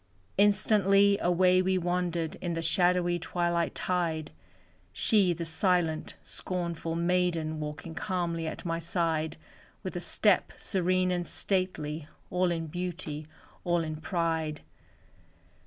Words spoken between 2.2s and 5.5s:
In the shadowy twilight tide, She, the